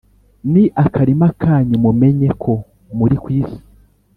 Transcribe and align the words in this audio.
ni 0.51 0.63
akarima 0.83 1.27
kanyu, 1.41 1.75
mumenye 1.85 2.29
ko 2.43 2.53
muri 2.97 3.15
ku 3.23 3.27
isi, 3.39 3.57